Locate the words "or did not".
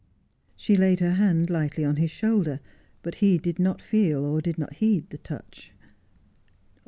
4.25-4.77